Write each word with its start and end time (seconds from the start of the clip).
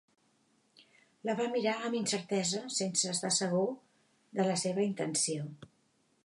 La 1.29 1.35
va 1.41 1.45
mirar 1.55 1.75
amb 1.89 1.97
incertesa, 1.99 2.63
sense 2.79 3.13
estar 3.13 3.31
segur 3.37 3.63
de 4.41 4.49
la 4.49 4.57
seva 4.65 4.87
intenció. 4.91 5.47